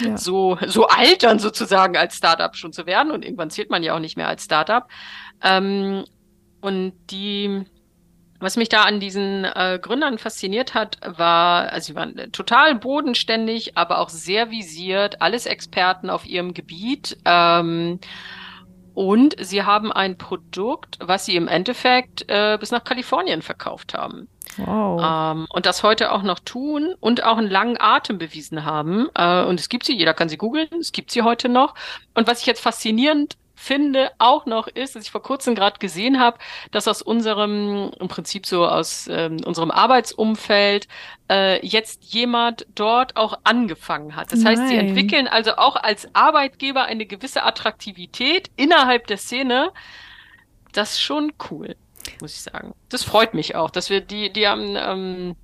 [0.00, 0.16] ja.
[0.16, 3.94] so so alt dann sozusagen als Startup schon zu werden und irgendwann zählt man ja
[3.94, 4.86] auch nicht mehr als Startup.
[5.42, 6.04] Ähm,
[6.60, 7.64] und die
[8.42, 13.76] was mich da an diesen äh, Gründern fasziniert hat, war, also sie waren total bodenständig,
[13.76, 17.16] aber auch sehr visiert, alles Experten auf ihrem Gebiet.
[17.24, 18.00] Ähm,
[18.94, 24.28] und sie haben ein Produkt, was sie im Endeffekt äh, bis nach Kalifornien verkauft haben.
[24.58, 25.00] Wow.
[25.02, 29.08] Ähm, und das heute auch noch tun und auch einen langen Atem bewiesen haben.
[29.14, 31.74] Äh, und es gibt sie, jeder kann sie googeln, es gibt sie heute noch.
[32.14, 36.18] Und was ich jetzt faszinierend finde auch noch ist, dass ich vor kurzem gerade gesehen
[36.18, 36.38] habe,
[36.72, 40.88] dass aus unserem, im Prinzip so aus ähm, unserem Arbeitsumfeld
[41.30, 44.32] äh, jetzt jemand dort auch angefangen hat.
[44.32, 44.58] Das Nein.
[44.58, 49.70] heißt, sie entwickeln also auch als Arbeitgeber eine gewisse Attraktivität innerhalb der Szene.
[50.72, 51.76] Das ist schon cool,
[52.20, 52.74] muss ich sagen.
[52.88, 55.36] Das freut mich auch, dass wir die, die haben ähm,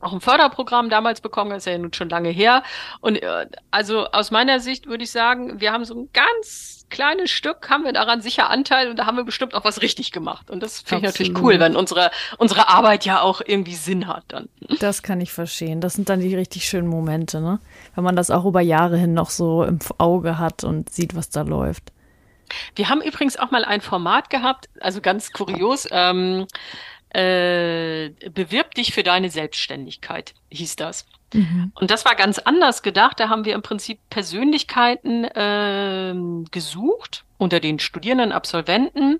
[0.00, 2.64] auch ein Förderprogramm damals bekommen, das ist ja nun schon lange her.
[3.00, 7.30] Und äh, also aus meiner Sicht würde ich sagen, wir haben so ein ganz kleines
[7.30, 10.50] Stück, haben wir daran sicher Anteil und da haben wir bestimmt auch was richtig gemacht.
[10.50, 14.24] Und das finde ich natürlich cool, wenn unsere, unsere Arbeit ja auch irgendwie Sinn hat
[14.28, 14.48] dann.
[14.78, 15.80] Das kann ich verstehen.
[15.80, 17.58] Das sind dann die richtig schönen Momente, ne?
[17.94, 21.30] Wenn man das auch über Jahre hin noch so im Auge hat und sieht, was
[21.30, 21.92] da läuft.
[22.76, 25.88] Wir haben übrigens auch mal ein Format gehabt, also ganz kurios.
[25.90, 26.46] Ähm,
[27.08, 31.06] äh, bewirb dich für deine Selbstständigkeit, hieß das.
[31.32, 31.72] Mhm.
[31.74, 33.20] Und das war ganz anders gedacht.
[33.20, 36.14] Da haben wir im Prinzip Persönlichkeiten äh,
[36.50, 39.18] gesucht unter den Studierenden, Absolventen,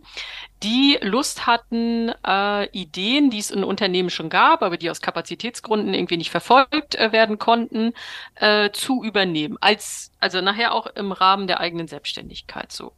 [0.63, 5.93] die Lust hatten, äh, Ideen, die es in Unternehmen schon gab, aber die aus Kapazitätsgründen
[5.93, 7.93] irgendwie nicht verfolgt äh, werden konnten,
[8.37, 9.59] äh, zu übernehmen.
[9.61, 12.93] Als, also nachher auch im Rahmen der eigenen Selbstständigkeit so.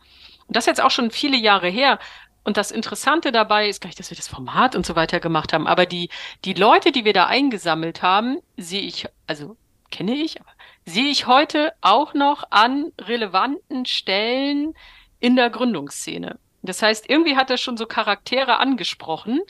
[0.46, 1.98] Und das ist jetzt auch schon viele Jahre her.
[2.44, 5.52] Und das Interessante dabei ist gar nicht, dass wir das Format und so weiter gemacht
[5.52, 6.10] haben, aber die,
[6.44, 9.56] die Leute, die wir da eingesammelt haben, sehe ich, also
[9.90, 10.50] kenne ich, aber
[10.84, 14.74] sehe ich heute auch noch an relevanten Stellen
[15.20, 16.38] in der Gründungsszene.
[16.62, 19.40] Das heißt, irgendwie hat er schon so Charaktere angesprochen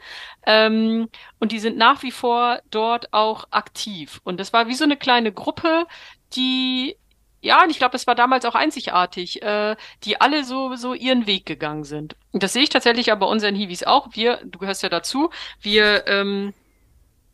[0.47, 4.21] ähm, und die sind nach wie vor dort auch aktiv.
[4.25, 5.87] Und das war wie so eine kleine Gruppe,
[6.35, 6.97] die
[7.45, 11.27] ja, und ich glaube, das war damals auch einzigartig, äh, die alle so, so ihren
[11.27, 12.17] Weg gegangen sind.
[12.33, 14.09] Und das sehe ich tatsächlich aber unseren Hiwis auch.
[14.13, 15.29] Wir, du gehörst ja dazu,
[15.61, 16.55] wir ähm,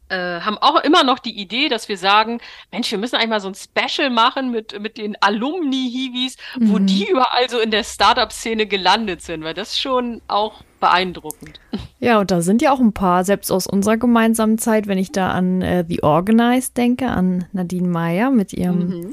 [0.09, 2.41] äh, haben auch immer noch die Idee, dass wir sagen,
[2.73, 6.73] Mensch, wir müssen eigentlich mal so ein Special machen mit, mit den Alumni-Hiwis, mhm.
[6.73, 11.61] wo die überall so in der Startup-Szene gelandet sind, weil das ist schon auch beeindruckend.
[12.01, 15.13] Ja, und da sind ja auch ein paar, selbst aus unserer gemeinsamen Zeit, wenn ich
[15.13, 19.13] da an äh, The Organized denke, an Nadine Meyer mit ihrem mhm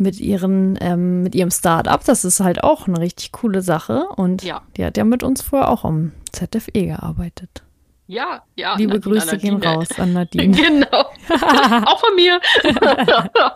[0.00, 2.04] mit ihren ähm, mit ihrem Start-up.
[2.04, 4.06] Das ist halt auch eine richtig coole Sache.
[4.16, 4.62] Und ja.
[4.76, 7.62] die hat ja mit uns vorher auch am ZFE gearbeitet.
[8.10, 8.74] Ja, ja.
[8.74, 10.56] Liebe Nadine, Grüße gehen raus an Nadine.
[10.56, 11.04] genau.
[11.86, 12.40] auch von mir.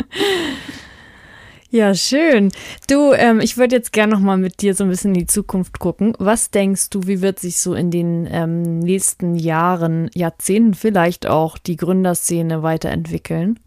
[1.71, 2.53] ja, schön.
[2.89, 5.27] Du, ähm, ich würde jetzt gerne noch mal mit dir so ein bisschen in die
[5.27, 6.15] Zukunft gucken.
[6.21, 11.59] Was denkst du, wie wird sich so in den ähm, nächsten Jahren, Jahrzehnten vielleicht auch
[11.59, 13.59] die Gründerszene weiterentwickeln?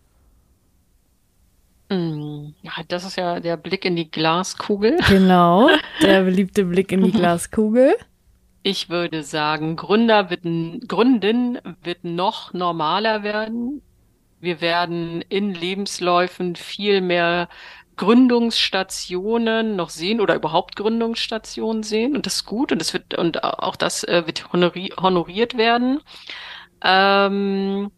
[1.90, 4.98] Mm, ja, das ist ja der Blick in die Glaskugel.
[5.08, 5.70] Genau,
[6.02, 7.96] der beliebte Blick in die Glaskugel.
[8.64, 10.44] Ich würde sagen, Gründer wird,
[10.88, 13.82] Gründen wird noch normaler werden.
[14.42, 17.48] Wir werden in Lebensläufen viel mehr
[17.96, 23.44] Gründungsstationen noch sehen oder überhaupt Gründungsstationen sehen und das ist gut und das wird und
[23.44, 26.02] auch das äh, wird honori honoriert werden.
[26.84, 27.92] Ähm,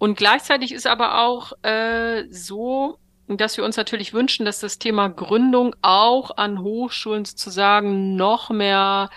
[0.00, 5.08] und gleichzeitig ist aber auch äh, so, dass wir uns natürlich wünschen, dass das Thema
[5.08, 9.10] Gründung auch an Hochschulen sozusagen noch mehr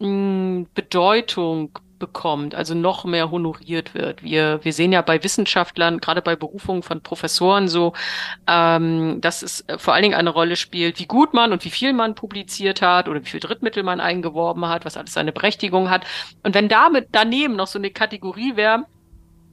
[0.00, 4.22] mh, hm, Bedeutung bekommt, also noch mehr honoriert wird.
[4.22, 7.94] Wir, wir sehen ja bei Wissenschaftlern, gerade bei Berufungen von Professoren so,
[8.46, 11.94] ähm, dass es vor allen Dingen eine Rolle spielt, wie gut man und wie viel
[11.94, 16.04] man publiziert hat oder wie viel Drittmittel man eingeworben hat, was alles seine Berechtigung hat.
[16.42, 18.84] Und wenn damit daneben noch so eine Kategorie wäre,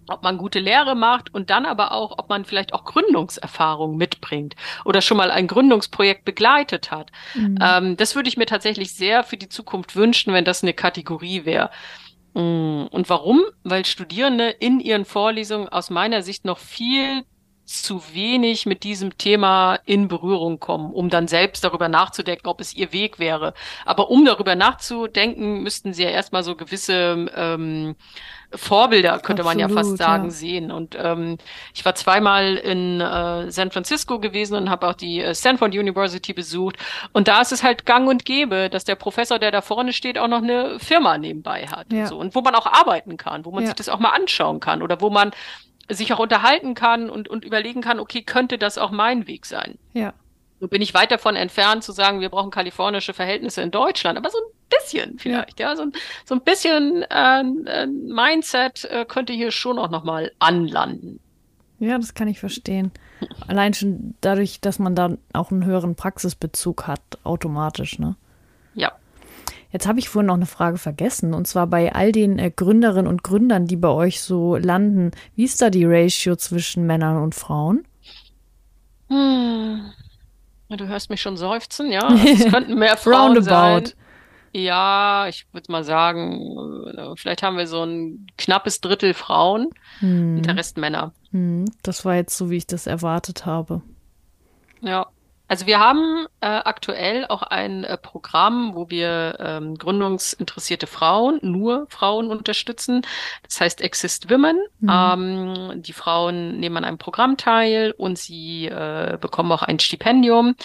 [0.07, 4.55] ob man gute Lehre macht und dann aber auch, ob man vielleicht auch Gründungserfahrung mitbringt
[4.83, 7.11] oder schon mal ein Gründungsprojekt begleitet hat.
[7.33, 7.57] Mhm.
[7.61, 11.45] Ähm, das würde ich mir tatsächlich sehr für die Zukunft wünschen, wenn das eine Kategorie
[11.45, 11.69] wäre.
[12.33, 13.41] Mm, und warum?
[13.63, 17.23] Weil Studierende in ihren Vorlesungen aus meiner Sicht noch viel
[17.65, 22.75] zu wenig mit diesem Thema in Berührung kommen, um dann selbst darüber nachzudenken, ob es
[22.75, 23.53] ihr Weg wäre.
[23.85, 27.95] Aber um darüber nachzudenken, müssten sie ja erstmal so gewisse ähm,
[28.53, 30.29] Vorbilder, könnte Absolut, man ja fast sagen, ja.
[30.29, 30.71] sehen.
[30.71, 31.37] Und ähm,
[31.73, 36.33] ich war zweimal in äh, San Francisco gewesen und habe auch die äh, Stanford University
[36.33, 36.77] besucht.
[37.13, 40.17] Und da ist es halt gang und gäbe, dass der Professor, der da vorne steht,
[40.17, 41.91] auch noch eine Firma nebenbei hat.
[41.91, 42.01] Ja.
[42.01, 42.17] Und, so.
[42.17, 43.67] und wo man auch arbeiten kann, wo man ja.
[43.67, 45.31] sich das auch mal anschauen kann oder wo man
[45.89, 49.77] sich auch unterhalten kann und, und überlegen kann, okay, könnte das auch mein Weg sein?
[49.93, 50.13] Ja.
[50.59, 54.29] So bin ich weit davon entfernt zu sagen, wir brauchen kalifornische Verhältnisse in Deutschland, aber
[54.29, 55.91] so ein bisschen vielleicht, ja, ja so, ein,
[56.23, 61.19] so ein bisschen äh, Mindset äh, könnte hier schon auch nochmal anlanden.
[61.79, 62.91] Ja, das kann ich verstehen.
[63.47, 68.15] Allein schon dadurch, dass man dann auch einen höheren Praxisbezug hat, automatisch, ne?
[69.75, 73.07] Jetzt habe ich vorhin noch eine Frage vergessen, und zwar bei all den äh, Gründerinnen
[73.07, 77.35] und Gründern, die bei euch so landen, wie ist da die Ratio zwischen Männern und
[77.35, 77.85] Frauen?
[79.09, 79.91] Hm.
[80.69, 82.07] Du hörst mich schon seufzen, ja.
[82.07, 83.89] Also es könnten mehr Frauen sein.
[84.53, 86.39] Ja, ich würde mal sagen,
[87.17, 90.37] vielleicht haben wir so ein knappes Drittel Frauen hm.
[90.37, 91.11] und der Rest Männer.
[91.31, 91.65] Hm.
[91.83, 93.81] Das war jetzt so, wie ich das erwartet habe.
[94.79, 95.07] Ja.
[95.47, 101.85] Also wir haben äh, aktuell auch ein äh, Programm, wo wir ähm, gründungsinteressierte Frauen, nur
[101.89, 103.03] Frauen unterstützen.
[103.43, 104.57] Das heißt Exist Women.
[104.79, 104.89] Mhm.
[104.89, 110.55] Ähm, die Frauen nehmen an einem Programm teil und sie äh, bekommen auch ein Stipendium.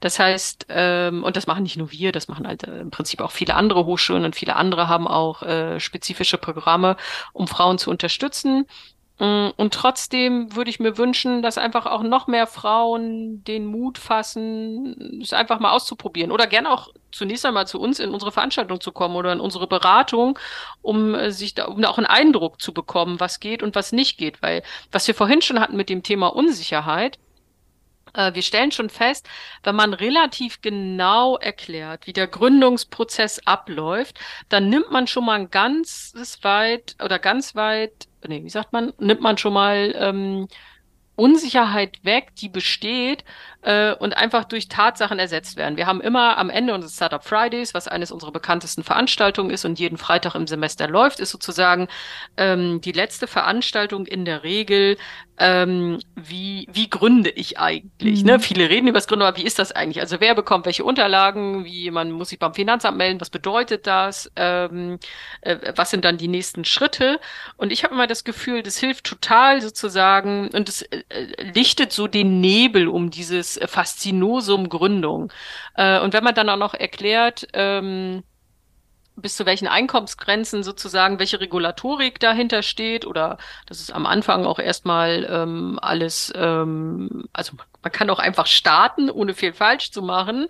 [0.00, 3.20] Das heißt, ähm, und das machen nicht nur wir, das machen halt äh, im Prinzip
[3.20, 6.96] auch viele andere Hochschulen und viele andere haben auch äh, spezifische Programme,
[7.32, 8.66] um Frauen zu unterstützen.
[9.18, 13.98] Mm, und trotzdem würde ich mir wünschen, dass einfach auch noch mehr Frauen den Mut
[13.98, 16.30] fassen, es einfach mal auszuprobieren.
[16.30, 19.66] Oder gerne auch zunächst einmal zu uns in unsere Veranstaltung zu kommen oder in unsere
[19.66, 20.38] Beratung,
[20.82, 24.18] um äh, sich da, um auch einen Eindruck zu bekommen, was geht und was nicht
[24.18, 24.40] geht.
[24.42, 27.18] Weil was wir vorhin schon hatten mit dem Thema Unsicherheit,
[28.14, 29.28] wir stellen schon fest,
[29.62, 34.18] wenn man relativ genau erklärt, wie der Gründungsprozess abläuft,
[34.48, 38.92] dann nimmt man schon mal ein ganzes weit oder ganz weit nee, wie sagt man,
[38.98, 40.48] nimmt man schon mal ähm,
[41.16, 43.24] Unsicherheit weg, die besteht
[43.68, 45.76] äh, und einfach durch Tatsachen ersetzt werden.
[45.76, 49.78] Wir haben immer am Ende unseres Startup Fridays, was eines unserer bekanntesten Veranstaltungen ist und
[49.78, 51.86] jeden Freitag im Semester läuft, ist sozusagen
[52.38, 54.96] ähm, die letzte Veranstaltung in der Regel
[55.40, 58.24] ähm, wie, wie gründe ich eigentlich?
[58.24, 58.32] Ne?
[58.32, 58.38] Mhm.
[58.38, 58.40] Ne?
[58.40, 60.00] Viele reden über das Gründen, aber wie ist das eigentlich?
[60.00, 61.64] Also wer bekommt welche Unterlagen?
[61.64, 63.20] Wie man muss sich beim Finanzamt melden?
[63.20, 64.30] Was bedeutet das?
[64.34, 64.98] Ähm,
[65.42, 67.20] äh, was sind dann die nächsten Schritte?
[67.56, 71.02] Und ich habe immer das Gefühl, das hilft total sozusagen und das, äh,
[71.54, 75.32] lichtet so den Nebel um dieses Faszinosum Gründung.
[75.74, 78.22] Äh, und wenn man dann auch noch erklärt, ähm,
[79.20, 84.58] bis zu welchen Einkommensgrenzen sozusagen welche Regulatorik dahinter steht oder das ist am Anfang auch
[84.58, 90.48] erstmal ähm, alles, ähm, also man kann auch einfach starten, ohne viel falsch zu machen.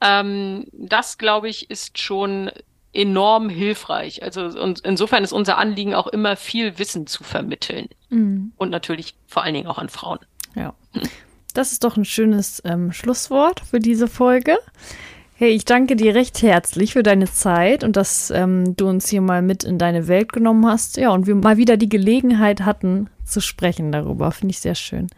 [0.00, 2.50] Ähm, das, glaube ich, ist schon
[2.92, 4.22] enorm hilfreich.
[4.22, 7.88] Also und insofern ist unser Anliegen auch immer viel Wissen zu vermitteln.
[8.08, 8.52] Mhm.
[8.56, 10.20] Und natürlich vor allen Dingen auch an Frauen.
[10.54, 10.74] Ja.
[11.58, 14.56] Das ist doch ein schönes ähm, Schlusswort für diese Folge.
[15.34, 19.22] Hey, ich danke dir recht herzlich für deine Zeit und dass ähm, du uns hier
[19.22, 20.98] mal mit in deine Welt genommen hast.
[20.98, 24.30] Ja, und wir mal wieder die Gelegenheit hatten zu sprechen darüber.
[24.30, 25.08] Finde ich sehr schön.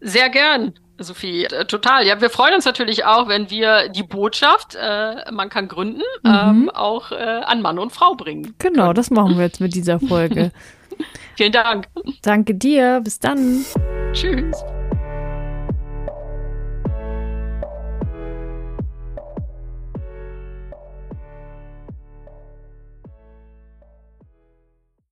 [0.00, 0.72] Sehr gern.
[0.98, 2.04] Sophie, äh, total.
[2.04, 6.28] Ja, wir freuen uns natürlich auch, wenn wir die Botschaft, äh, man kann gründen, mhm.
[6.28, 8.56] ähm, auch äh, an Mann und Frau bringen.
[8.58, 8.94] Genau, können.
[8.96, 10.50] das machen wir jetzt mit dieser Folge.
[11.36, 11.86] Vielen Dank.
[12.22, 13.00] Danke dir.
[13.04, 13.64] Bis dann.
[14.12, 14.64] Tschüss.